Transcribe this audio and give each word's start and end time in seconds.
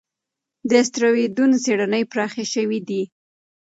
د 0.69 0.71
اسټروېډونو 0.81 1.55
څېړنې 1.65 2.03
پراخې 2.11 2.45
شوې 2.53 2.79
دي. 2.87 3.01